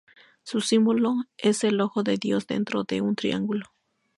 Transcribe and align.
Su 0.41 0.61
símbolo 0.61 1.13
es 1.37 1.63
el 1.63 1.79
ojo 1.79 2.01
de 2.01 2.17
Dios 2.17 2.47
dentro 2.47 2.85
de 2.85 3.01
un 3.01 3.13
triángulo. 3.15 3.67